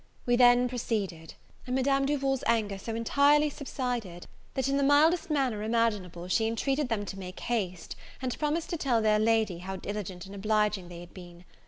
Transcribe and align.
We 0.25 0.35
then 0.35 0.67
proceeded; 0.67 1.35
and 1.67 1.75
Madame 1.75 2.07
Duval's 2.07 2.43
anger 2.47 2.79
so 2.79 2.95
entirely 2.95 3.51
subsided, 3.51 4.25
that, 4.55 4.67
in 4.67 4.77
the 4.77 4.81
mildest 4.83 5.29
manner 5.29 5.61
imaginable, 5.61 6.27
she 6.27 6.47
intreated 6.47 6.89
them 6.89 7.05
to 7.05 7.19
make 7.19 7.39
haste, 7.41 7.95
and 8.19 8.39
promised 8.39 8.71
to 8.71 8.77
tell 8.77 9.03
their 9.03 9.19
Lady 9.19 9.59
how 9.59 9.75
diligent 9.75 10.25
and 10.25 10.33
obliging 10.33 10.87
they 10.89 11.01
had 11.01 11.13
been. 11.13 11.45